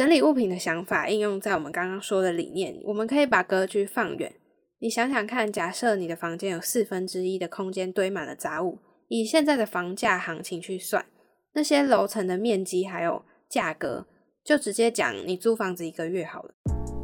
[0.00, 4.32] 整理物品的想法应用在我们刚刚说的理念，我们可以把格局放远。
[4.78, 8.78] 你想想看，假设你的房间有四分之一的空间堆满了杂物，
[9.08, 11.04] 以现在的房价行情去算，
[11.52, 14.06] 那些楼层的面积还有价格，
[14.42, 16.54] 就直接讲你租房子一个月好了。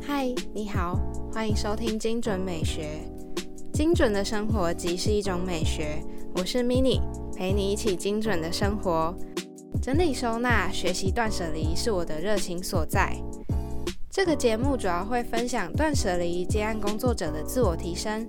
[0.00, 0.98] 嗨，你好，
[1.30, 3.02] 欢迎收听精准美学。
[3.74, 6.02] 精准的生活即是一种美学。
[6.34, 7.02] 我是 Mini，
[7.36, 9.14] 陪你一起精准的生活。
[9.82, 13.16] 整理收纳、学习断舍离是我的热情所在。
[14.10, 18.26] 这个节目主要会分享断舍离接案工作者的自我提升，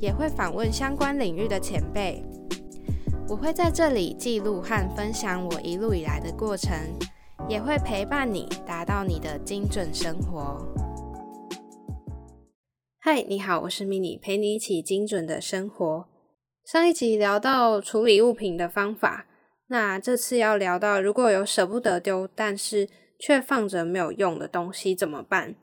[0.00, 2.22] 也会访问相关领域的前辈。
[3.28, 6.76] 我会在这里记录和分享我一路以来的过程，
[7.48, 10.58] 也会陪伴你达到你的精准生活。
[12.98, 16.08] 嗨，你好，我是 Mini，陪你一起精准的生活。
[16.64, 19.26] 上一集聊到处理物品的方法，
[19.70, 22.88] 那这次要聊到如果有舍不得丢，但是
[23.20, 25.54] 却放着没有用的东西怎么办？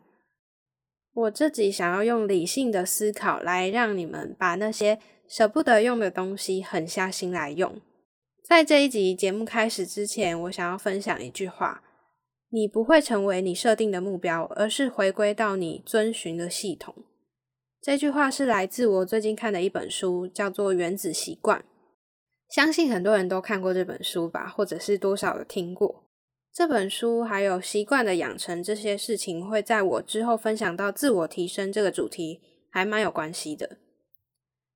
[1.13, 7.81] 我自己想要用理性的思考来让你们把那些舍不得用的东西狠下心来用。
[8.45, 11.83] 在这一集节目开始之前，我想要分享一句话：
[12.49, 16.95] 你不会成为你设定的目标，而是回归到你遵循的系统。
[17.81, 21.59] 这句话是来自我最近看的一本书，叫做《原子习惯》。
[22.49, 26.03] 相信很多人都看过这本书吧，或者是多少有听过。
[26.53, 33.77] 这本书还有习惯的养成这些事情，会在我之后分享到自我提升这个主题，还蛮有关系的。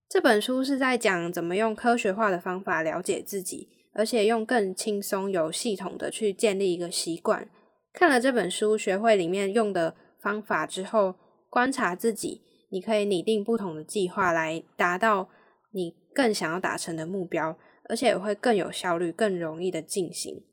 [0.08, 7.50] 这本书是在讲怎么用科学化的方法了解自己，而且用更轻松、有系统的去建立一个习惯。
[7.94, 11.16] 看了这本书，学会里面用的方法之后，
[11.50, 15.30] 观察自己，你可以拟定不同的计划来达到
[15.72, 17.57] 你更想要达成的目标，
[17.89, 20.43] 而且也会更有效率、更容易的进行。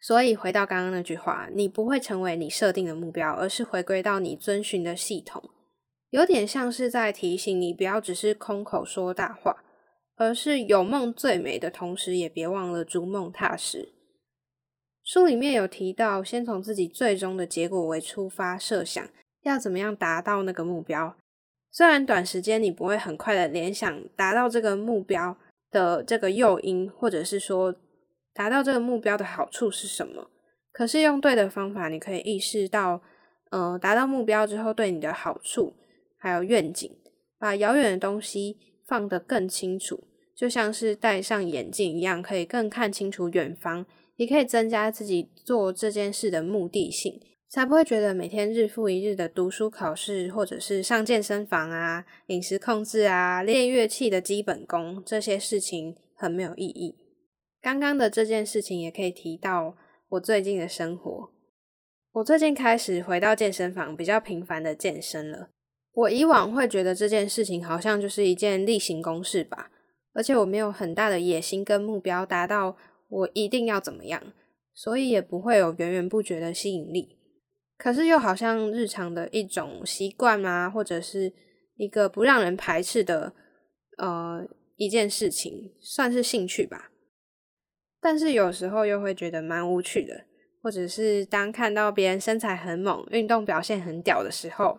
[0.00, 5.50] 所以回到刚刚那句话，你不会成为你设定的目标，而是回归到你遵循的系统。
[6.10, 9.62] 有点像是在提醒你，不要只是空口说大话，
[10.16, 13.94] 而是有梦最美的同时，也别忘了逐梦踏实。
[15.04, 19.08] 书里面有提到，先从自己最终的结果为出发设想，
[19.42, 21.16] 要怎么样达到那个目标。
[21.72, 25.36] 虽然短时间你不会很快的联想达到这个目标
[25.70, 27.74] 的这个诱因，或者是说。
[28.34, 30.30] 达到这个目标的好处是什么？
[30.72, 33.02] 可是用对的方法，你可以意识到，
[33.50, 35.74] 呃，达到目标之后对你的好处，
[36.16, 36.90] 还有愿景，
[37.38, 38.56] 把遥远的东西
[38.86, 40.04] 放得更清楚，
[40.34, 43.84] 就像是戴上眼镜一样，可以更看清楚远方，
[44.16, 47.20] 也可以增加自己做这件事的目的性，
[47.52, 56.96] 才不会觉得每天日复一日的读书考试，或者是上健身房啊、饮食控制啊、练乐器的基本功这些事情很没有意义。
[57.60, 59.76] 刚刚的这件事情也可以提到
[60.08, 61.30] 我最近的生活。
[62.12, 65.50] 我最近开始回到健身房，比较频繁的健身了。
[65.92, 69.70] 我以往会觉得这件事情好像就是一件例行公事吧，
[70.14, 72.78] 而且我没有很大的野心跟目标达到
[73.10, 74.22] 我一定要怎么样，
[74.72, 77.18] 所以也不会有源源不绝的吸引力。
[77.82, 81.32] 可是又好像日常的一种习惯啊，或者是
[81.74, 83.32] 一个不让人排斥的
[83.98, 86.92] 呃一件事情，算是兴趣吧。
[88.00, 90.26] 但是有时候又会觉得蛮无趣的，
[90.62, 94.78] 或者是当看到别人身材很猛、运动表现很屌的时候，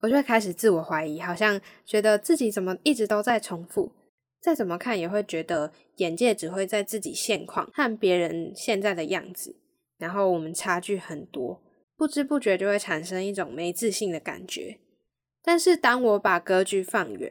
[0.00, 3.92] 我就会开始自我怀疑，好像觉得自己怎么一直都在重复，
[4.40, 9.60] 再怎么看也会觉得眼界只会在自己现况和别人现在的样子，
[9.98, 11.62] 然后我们差距很多，
[12.00, 14.78] 不知不觉就会产生一种没自信的感觉。
[15.42, 17.30] 但是当我把格局放远，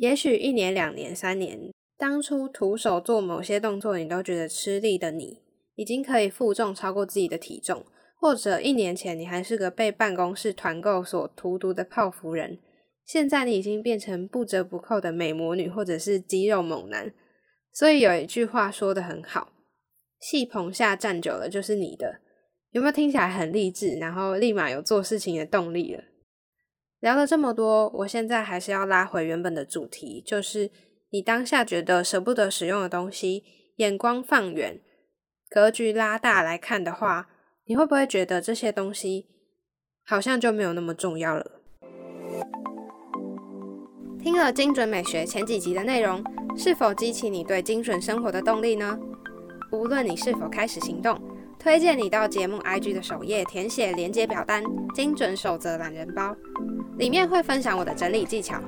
[0.00, 1.70] 也许一年、两年、三年。
[1.96, 5.38] 当初徒手做某些动作，你都觉得吃力的你，
[5.76, 7.84] 已经可以负重超过自己的体重；
[8.16, 12.58] 或者一年前你还是个被办公室团购所荼毒的泡芙人，
[13.04, 17.14] 现在你已经变成不折不扣的美魔女，或者是肌肉猛男。
[17.72, 19.52] 所以有一句话说的很好
[20.18, 22.18] ：“戏棚下站久了就是你的。”
[22.70, 23.96] 有没有听起来很励志？
[23.98, 26.04] 然后立马有做事情的动力了？
[27.00, 30.70] 聊了这么多，我现在还是要拉回原本的主题，就是。
[31.12, 33.42] 你当下觉得舍不得使用的东西，
[33.78, 34.80] 眼光放远，
[35.48, 37.28] 格局拉大来看的话，
[37.64, 39.26] 你会不会觉得这些东西
[40.04, 41.62] 好像就没有那么重要了？
[44.20, 46.22] 听了精准美学前几集的内容，
[46.56, 48.96] 是否激起你对精准生活的动力呢？
[49.72, 51.20] 无论你是否开始行动，
[51.60, 54.64] 推荐你到节目 IG 的首页填写连接表单
[54.96, 56.34] “精准守则懒人包”，
[56.96, 58.58] 里面会分享我的整理技巧。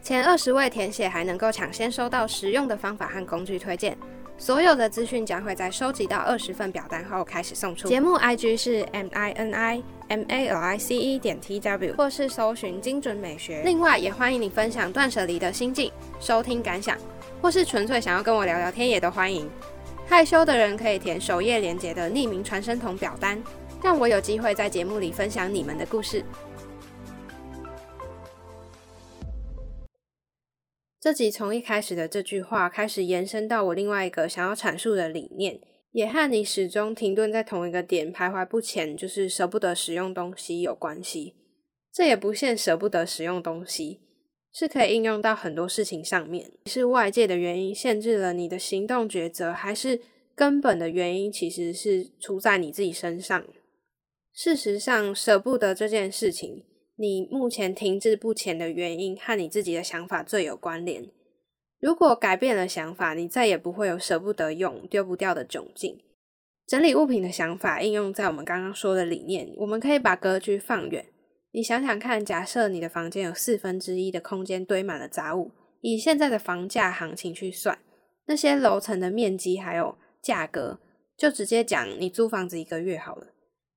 [0.00, 3.94] 前二十位填写还能够抢先收到实用的方法和工具推荐，
[4.38, 7.86] 所有的资讯将会在收集到二十份表单后开始送出。
[7.86, 13.60] 节目 IG 是 M I N I M A L I C E 点 T W，或是搜寻精准美学。
[13.62, 16.96] 另外，也欢迎你分享断舍离的心境、收听感想，
[17.42, 19.46] 或是纯粹想要跟我聊聊天，也都欢迎。
[20.12, 23.42] 害羞的人可以填首页连接的匿名传声筒表单，
[23.82, 26.22] 让我有机会在节目里分享你们的故事。
[31.00, 35.58] 这集从一开始的这句话开始延伸到我另外一个想要阐述的理念，
[35.92, 41.36] 也和你始终停顿在同一个点徘徊不前，就是舍不得使用东西有关系。
[41.90, 44.02] 这也不限舍不得使用东西，
[44.52, 46.52] 是可以应用到很多事情上面。
[46.66, 50.00] 是外界的原因限制了你的行动抉择，还是
[50.34, 53.44] 根本的原因其实是出在你自己身上？
[54.34, 56.64] 事实上，舍不得这件事情。
[56.96, 61.06] 你目前停滞不前的原因和你自己的想法最有关联。
[61.80, 65.98] 如果改变了想法，你再也不会有舍不得用、丢不掉的窘境。
[66.66, 71.06] 整理物品的想法应用在我们刚刚说的理念，我们可以把格局放远。
[71.52, 77.78] 你想想看，假设你的房间有四分之一的空间堆满了杂物，以现在的房价行情去算，
[78.26, 80.80] 那些楼层的面积还有价格，
[81.16, 83.28] 就直接讲你租房子一个月好了，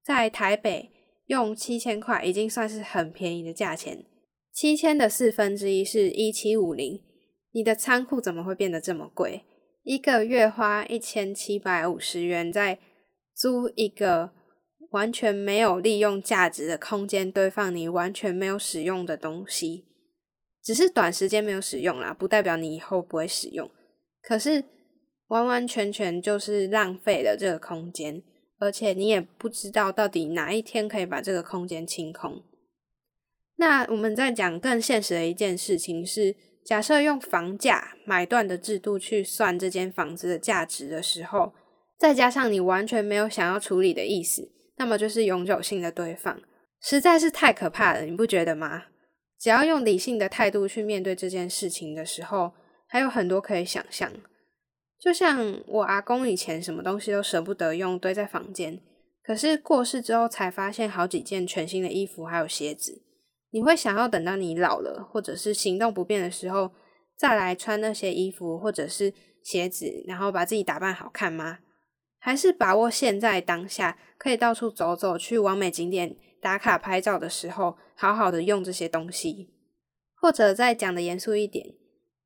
[0.03, 0.91] 在台北。
[1.27, 4.05] 用七千块已经算是很便宜的价钱，
[4.53, 7.01] 七千的四分之一是一七五零，
[7.51, 9.43] 你的仓库怎么会变得这么贵？
[9.81, 12.77] 一个月花一千七百五十元在
[13.33, 14.34] 租一个
[14.95, 19.85] 完全没有利用价值的空间，堆放你完全没有使用的东西，
[20.63, 23.69] 只是短时间没有使用啦，不代表你以后不会使用，
[24.21, 24.63] 可是
[25.27, 28.23] 完完全全就是浪费了这个空间。
[28.57, 32.41] 而且你也不知道到底哪一天可以把这个空间清空。
[33.57, 36.33] 那我们在讲更现实的一件事情是，
[36.63, 41.51] 假设用房价买断的制度去算这间房子的价值的时候，
[41.99, 46.41] 再加上你完全没有想要处理的意思，那么就是永久性的堆放，
[46.81, 48.85] 实在是太可怕了，你不觉得吗？
[49.39, 52.53] 只要用理性的态度去面对这件事情的时候，
[52.87, 54.11] 还有很多可以想象。
[54.99, 58.79] 就像我阿公以前什么东西都舍不得用，堆在房间。
[59.23, 63.03] 可是过世之后才发现好几件全新的衣服还有鞋子。
[63.51, 66.71] 你会想要等到你老了，或者是行动不便的时候，
[67.17, 69.13] 再来穿那些衣服或者是
[69.43, 71.59] 鞋子，然后把自己打扮好看吗？
[72.25, 79.53] 还是把握现在当下，可以到处走走，去完美景点打卡拍照的时候，好好的用这些东西？
[80.15, 81.75] 或者再讲的严肃一点？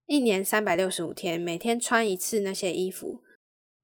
[0.05, 3.19] 一年三百六十五天，每天穿一次那些衣服，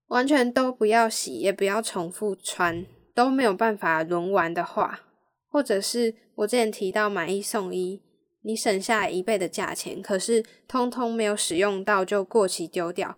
[0.07, 5.01] 完全都不要洗，也不要重复穿，都没有办法轮完的话，
[5.49, 8.01] 或者是我之前提到买一送一，
[8.43, 13.17] 你省下一倍的价钱，可是通通没有使用到就过期丢掉，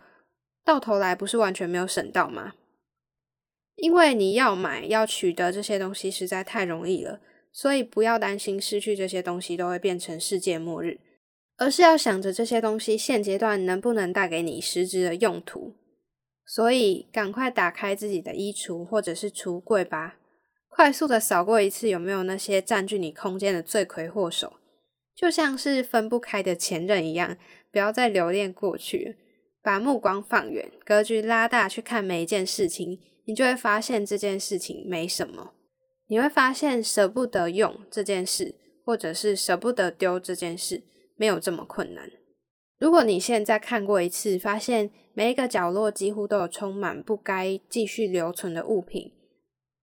[0.65, 2.53] 到头来不是完全没有省到吗？
[3.77, 7.21] 因为你要买要取得这些东西实在太容易了，
[7.51, 10.99] 所以不要担心失去这些东西都会变成世界末日。
[11.59, 15.73] 而是要想着这些东西现阶段能不能带给你实质的用途，
[16.45, 20.19] 所以赶快打开自己的衣橱或者是橱柜吧，
[20.69, 24.53] 快速的扫过一次有没有那些占据你空间的罪魁祸首，
[25.15, 27.35] 就像是分不开的前任一样，
[27.71, 29.17] 不要再留恋过去，
[29.63, 35.53] 把目光放远，格局拉大去看每一件事情，你就会发现这件事情没什么，
[36.07, 40.85] 你会发现舍不得用这件事，或者是舍不得丢这件事。
[41.19, 42.11] 没有这么困难。
[42.77, 49.13] 如果你现在看过一次，发现每一个角落几乎都有充满不该继续留存的物品，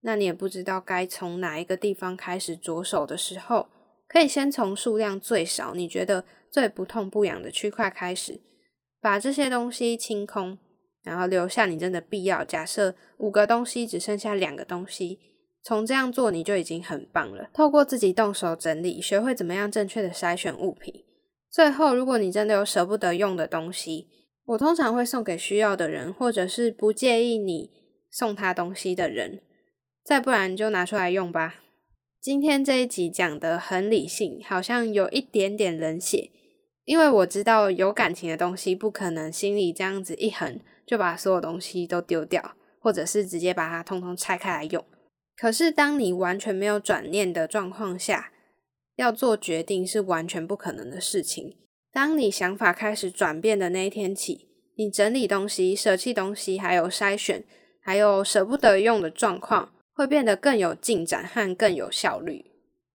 [0.02, 3.66] 那你也不知道该从哪一个地方开始着手的时候，
[4.06, 8.40] 可以先从数量最少、你觉得最不痛不痒的区块开始，
[9.00, 10.56] 把这些东西清空，
[11.04, 12.44] 然后留下你真的必要。
[12.44, 15.20] 假设五个东西只剩下两个东西，
[15.62, 17.48] 从这样做你就已经很棒了。
[17.52, 21.04] 透过自己动手整理，学会怎么样正确的筛选物品。
[21.50, 24.08] 最后，如果你真的有舍不得用的东西，
[24.46, 27.70] 我通常会送给需要的人，或者是不介意你
[28.10, 29.40] 送他东西的人。
[30.04, 31.60] 再不然就拿出来用吧。
[32.20, 36.30] 今天这一集讲的很理性，好像有一点点冷血，
[36.84, 44.84] 因为我知道有感情的东西不可能心里这样子一横就把所有东西都丢掉，或者是直接把它通通拆开来用。
[45.36, 48.32] 可是当你完全没有转念的状况下，
[48.96, 51.56] 要做决定是完全不可能的事情。
[51.92, 57.44] 当你想法开始转变的那一天起，你整理东西、舍弃东西，还有筛选，
[57.80, 62.44] 还有舍不得用的状况，会变得更有进展和更有效率。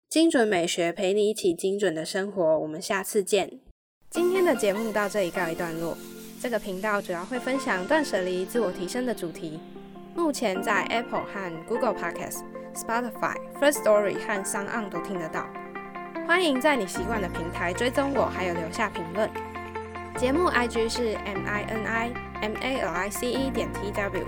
[0.10, 3.60] 精准美学陪你一起精准的生活，我们下次见。
[4.10, 5.98] 今天的节目到这里告一段落。
[6.40, 9.60] 这个频道主要会分享断舍离、自我提升的主题。
[10.16, 12.42] 目前在 Apple 和 Google Podcast、
[12.76, 15.48] Spotify、First Story 和 Sound 都听得到。
[16.28, 19.28] 欢迎在你习惯的平台追踪我，还有留下评论。
[20.16, 24.26] 节目 IG 是 M I N I M A L I C E 点 T W，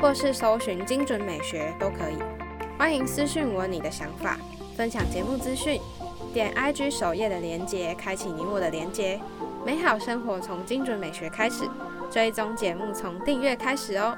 [0.00, 2.16] 或是搜寻精准美学都可以。
[2.76, 4.36] 欢迎私讯我你的想法，
[4.76, 5.80] 分享节目资讯。
[6.34, 9.20] 点 IG 首页的连接，开启你我的连接。
[9.64, 11.64] 美好生活从精准美学开始，
[12.10, 14.16] 追踪节目从订阅开始哦。